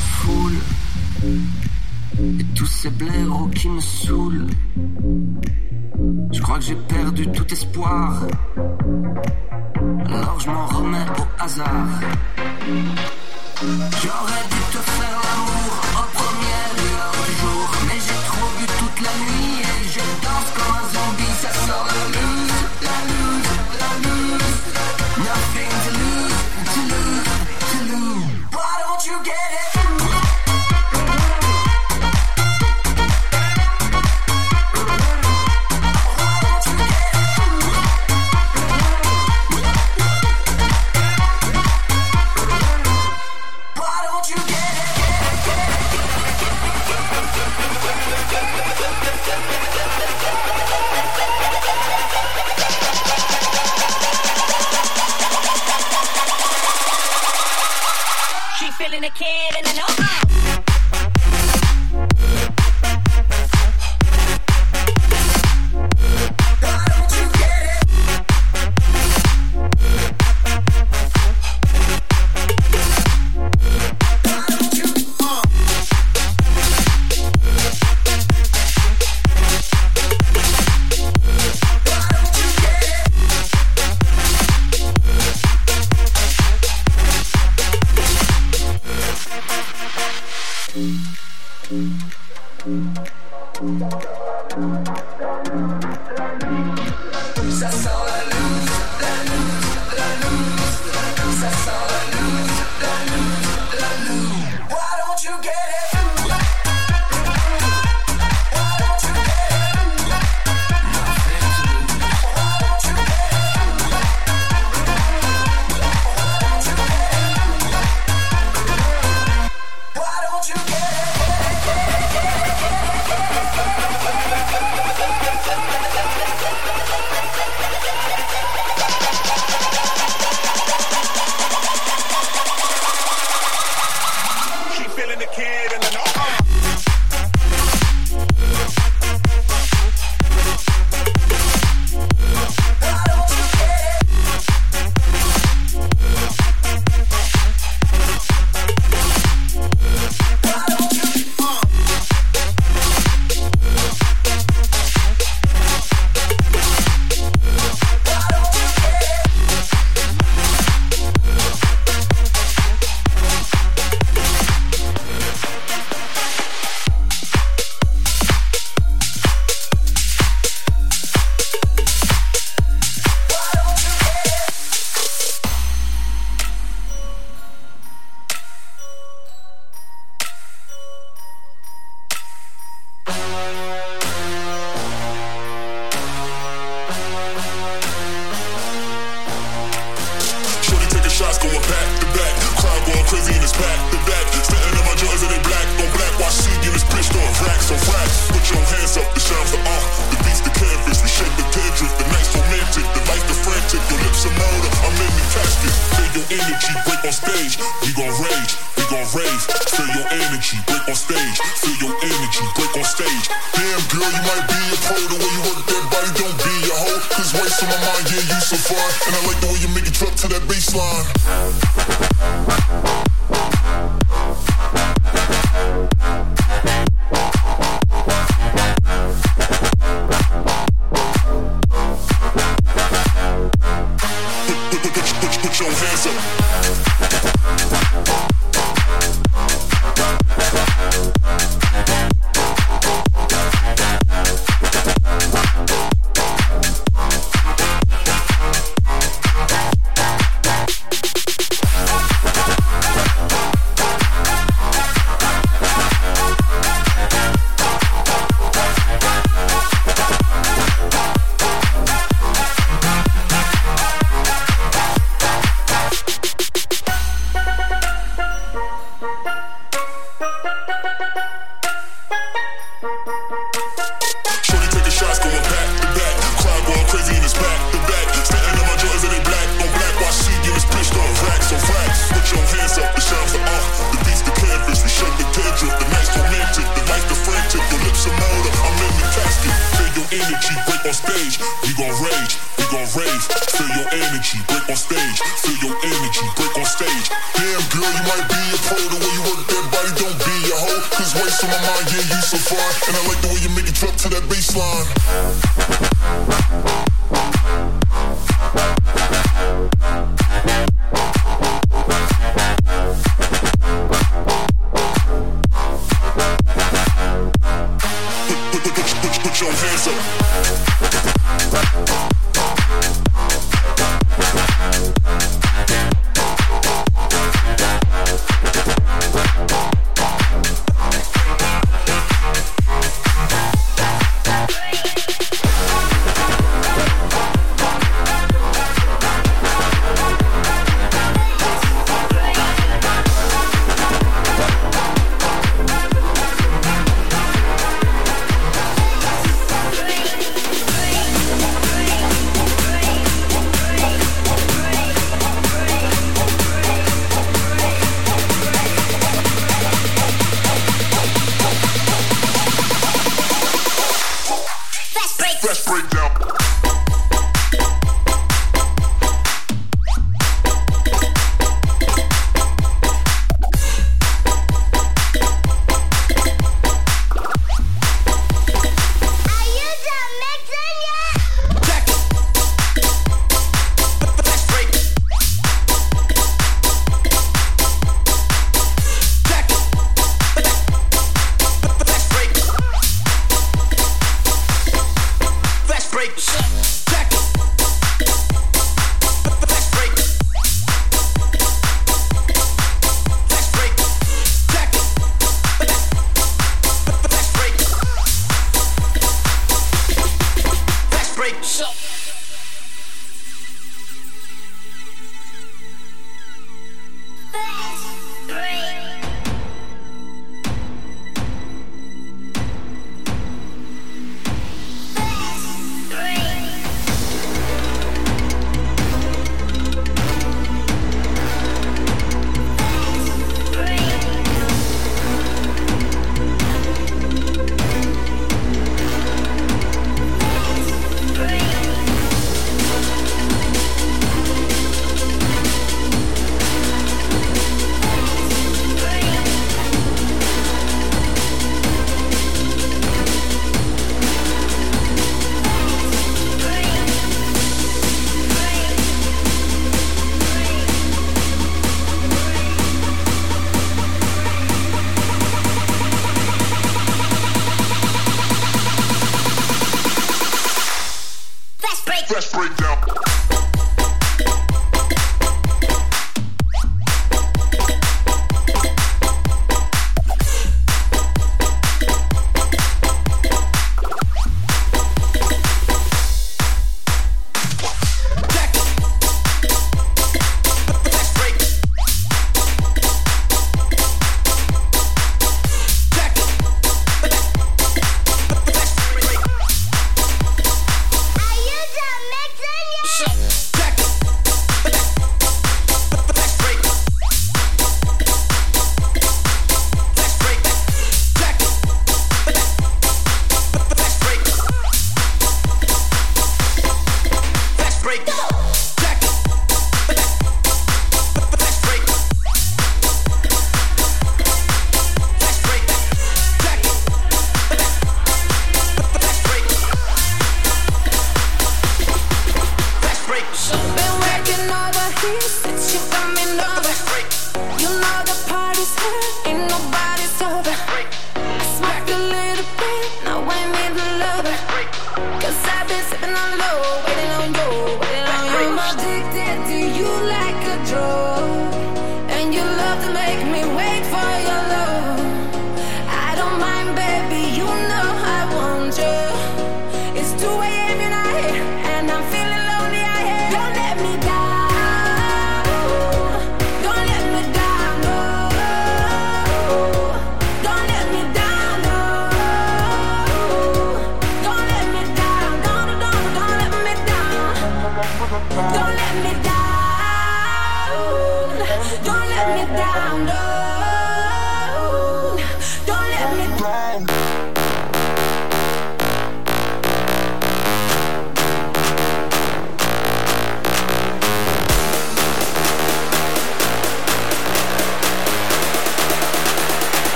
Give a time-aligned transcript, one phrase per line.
[0.00, 0.58] foule
[2.38, 4.46] et tous ces blaireaux qui me saoulent.
[6.32, 8.22] Je crois que j'ai perdu tout espoir,
[10.06, 12.00] alors je m'en remets au hasard.
[13.60, 14.99] J'aurais dû te faire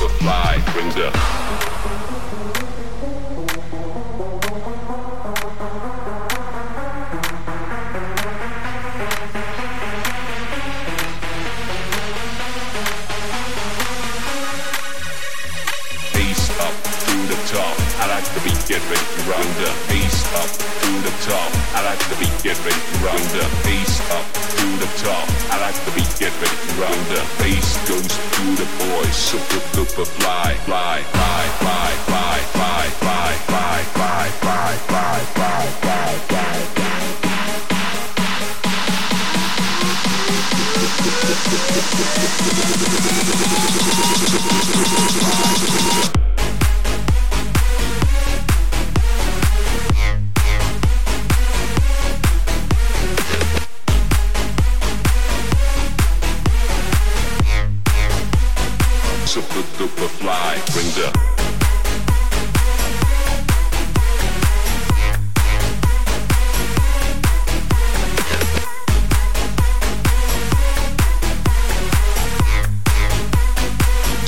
[0.00, 0.08] Face
[16.60, 16.72] up
[17.04, 17.76] to the top.
[18.00, 18.24] I like
[18.66, 19.76] get ready to round up.
[19.90, 20.48] Face up
[20.80, 21.50] to the top.
[21.76, 22.42] I like the beat.
[22.42, 23.50] get ready to round up.
[23.64, 25.26] Face up to the top.
[25.50, 29.14] I like the beat, get ready to run the bass goes to the boys.
[29.14, 35.66] Super duper fly, fly, fly, fly, fly, fly, fly, fly, fly, fly, fly, fly, fly,
[35.80, 36.60] fly, fly.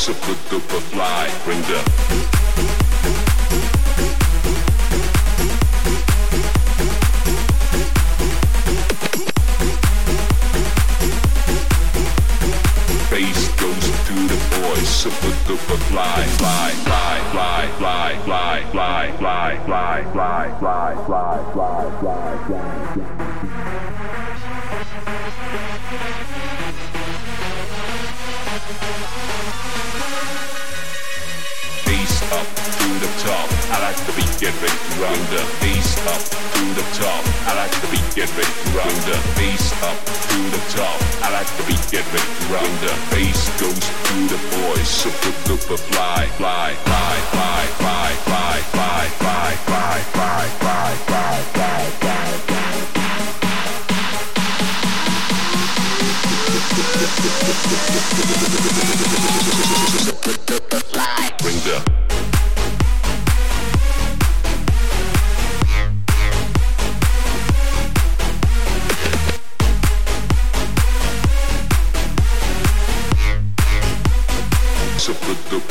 [0.02, 1.30] Super duper fly.
[1.44, 1.62] Bring
[38.14, 41.00] get ready to run the bass up to the top.
[41.24, 44.86] I like the beat, get ready to run the bass goes to the boys.
[44.86, 51.42] Super duper fly, fly, fly, fly, fly, fly, fly, fly, fly, fly, fly, fly, fly,
[51.52, 51.82] fly,
[60.92, 61.30] fly.
[61.38, 62.01] Bring the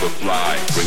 [0.01, 0.80] superfly.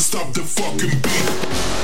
[0.00, 1.83] Stop the fucking beat.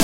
[0.00, 0.03] you.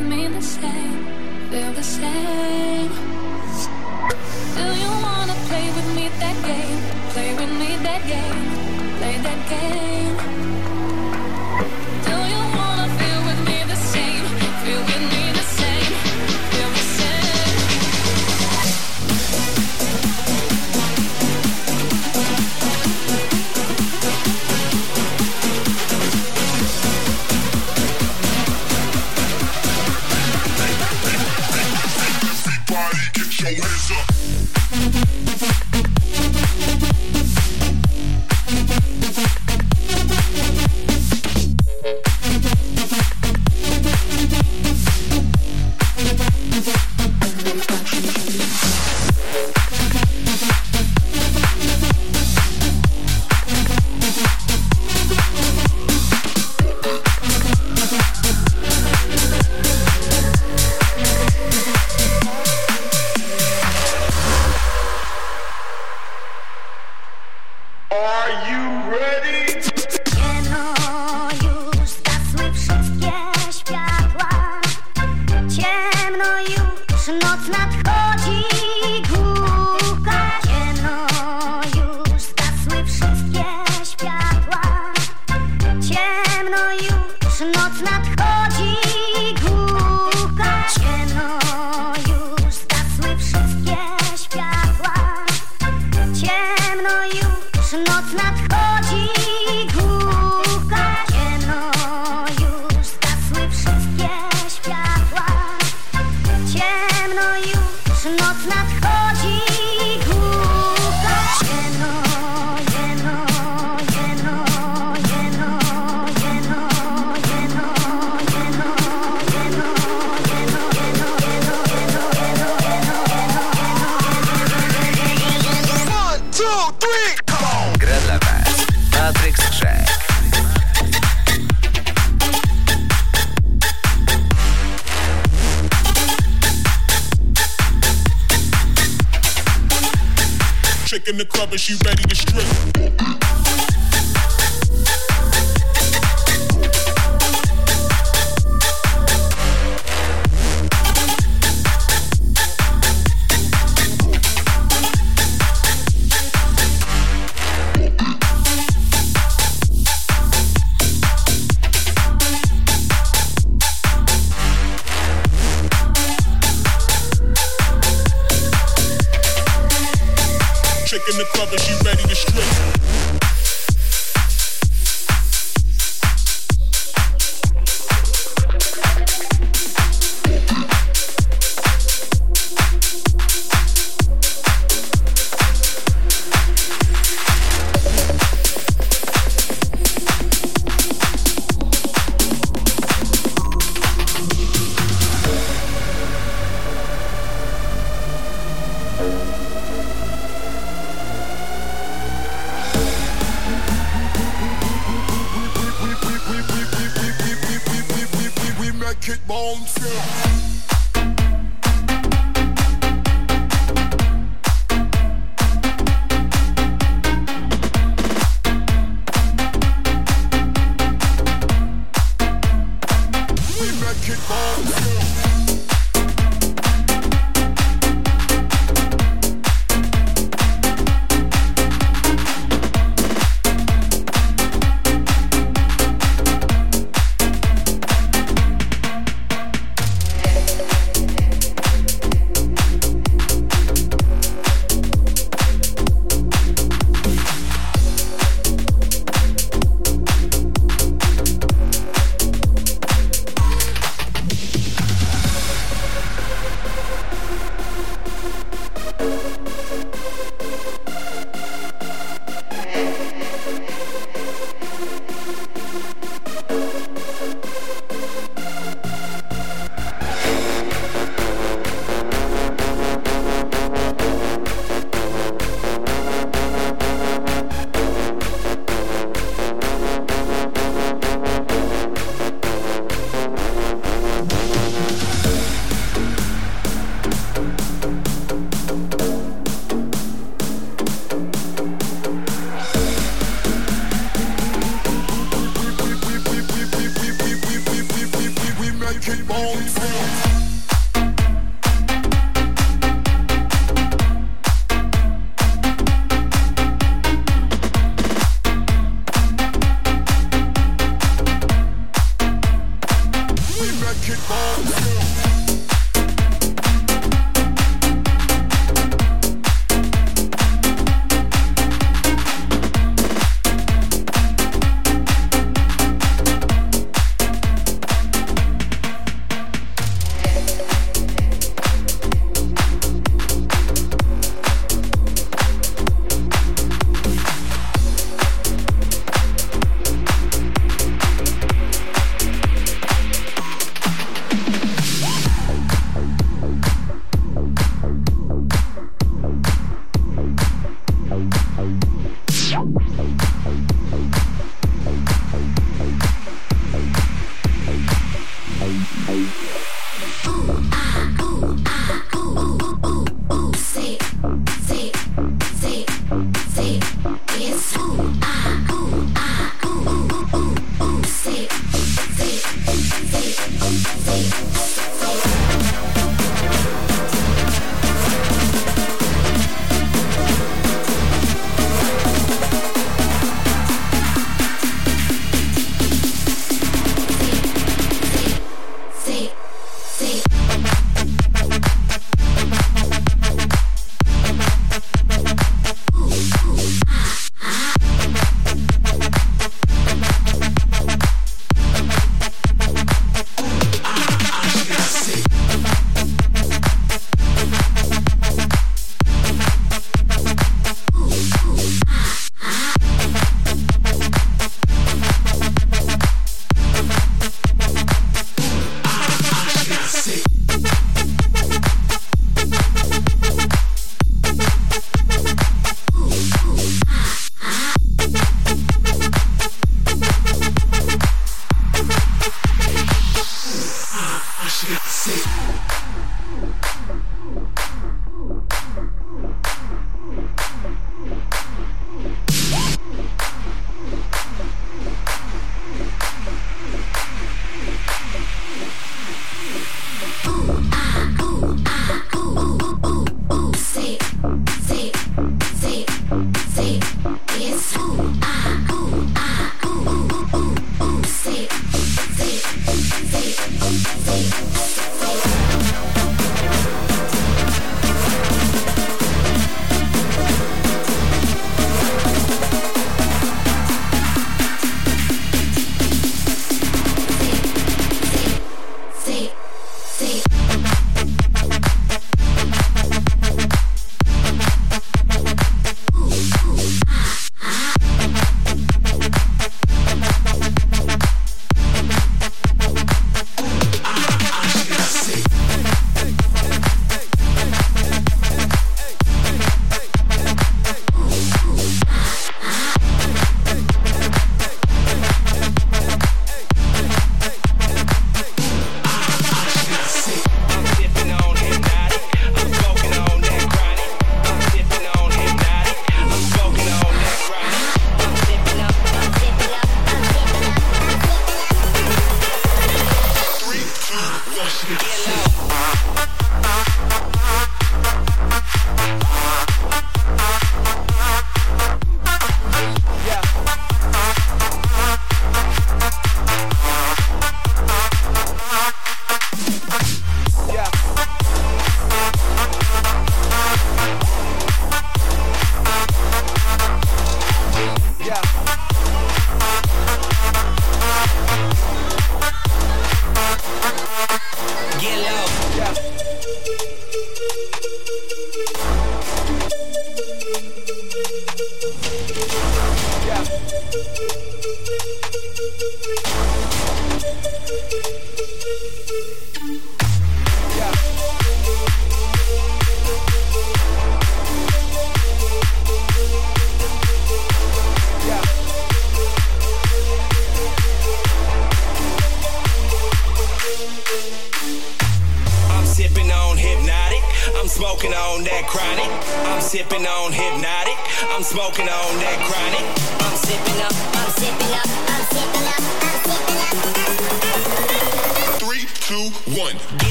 [0.00, 1.68] Noc nadchodzi,
[2.88, 3.07] głupka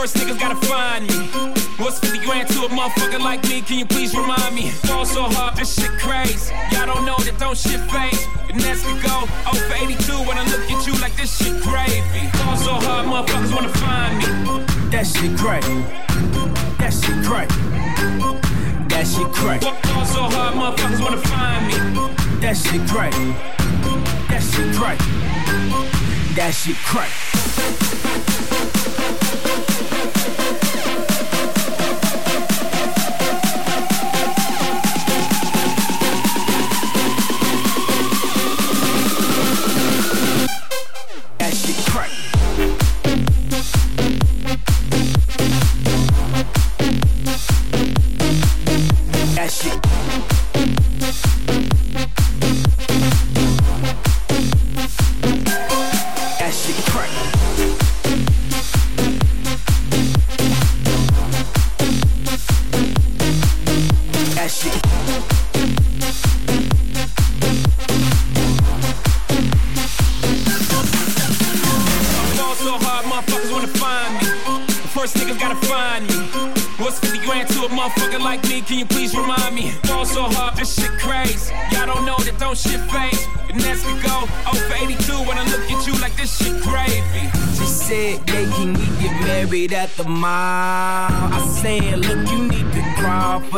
[0.00, 1.14] First niggas gotta find me.
[1.76, 3.60] What's 50 grand to a motherfucker like me?
[3.60, 4.72] Can you please remind me?
[4.88, 6.54] Ball so hard, this shit crazy.
[6.72, 8.24] Y'all don't know that don't shit phase.
[8.48, 11.52] The next could go 0 for 82 when I look at you like this shit
[11.60, 12.00] gravy.
[12.32, 14.64] Ball so hard, motherfuckers wanna find me.
[14.88, 15.68] That shit crack.
[16.80, 17.48] That shit crack.
[18.88, 19.60] That shit crack.
[19.60, 21.76] Ball so hard, motherfuckers wanna find me.
[22.40, 23.12] That shit crack.
[24.32, 24.98] That shit crack.
[26.36, 27.99] That shit crack.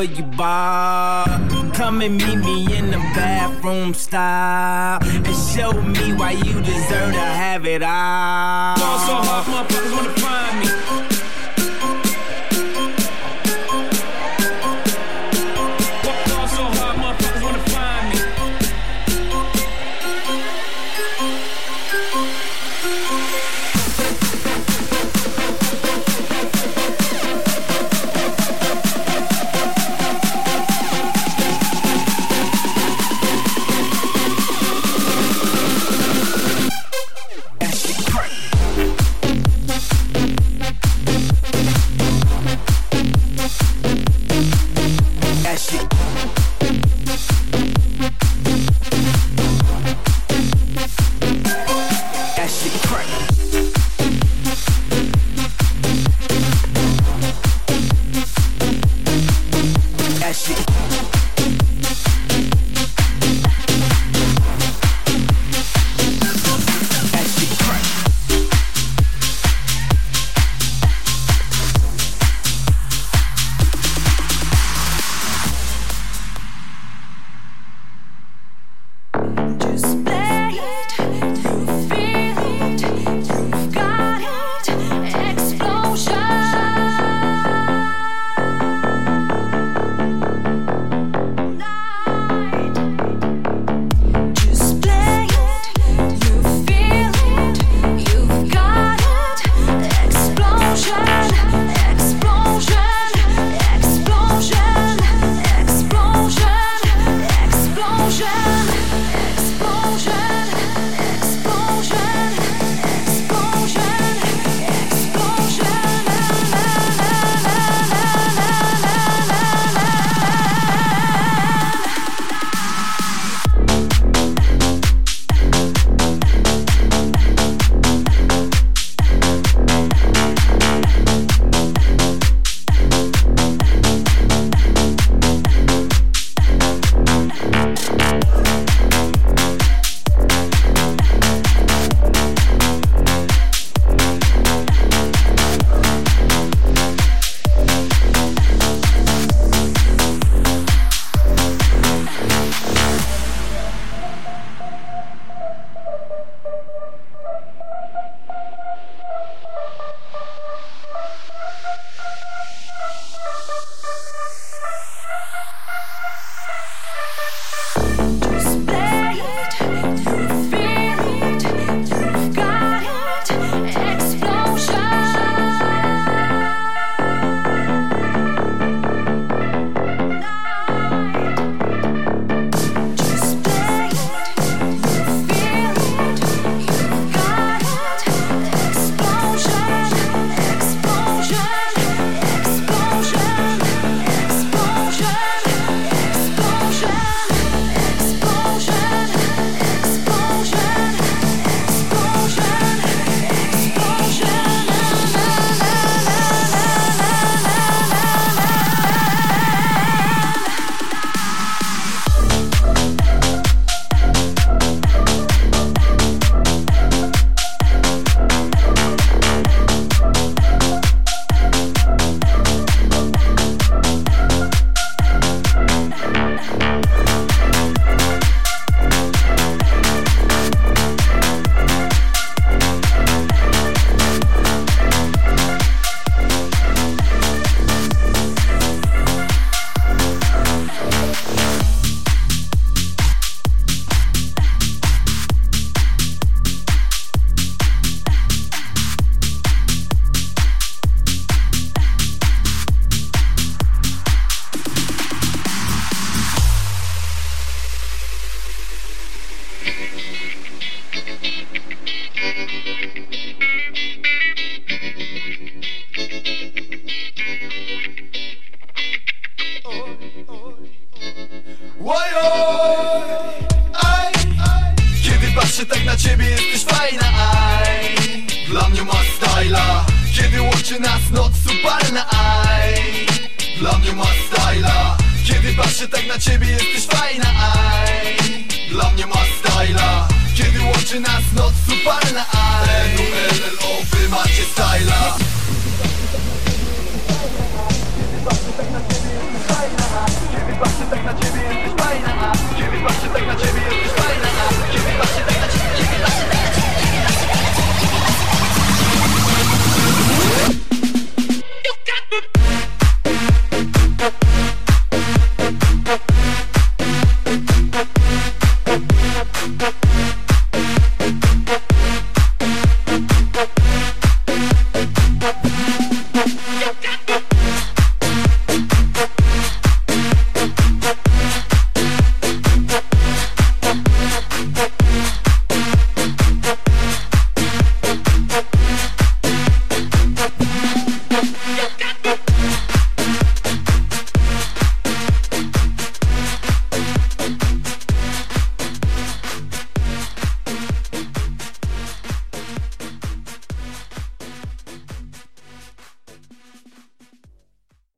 [0.04, 1.24] Your bar.
[1.74, 7.20] Come and meet me in the bathroom style and show me why you deserve to
[7.20, 8.74] have it all.
[8.78, 9.51] Uh-huh.